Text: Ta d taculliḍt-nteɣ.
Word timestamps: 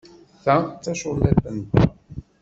Ta 0.43 0.55
d 0.63 0.67
taculliḍt-nteɣ. 0.83 1.89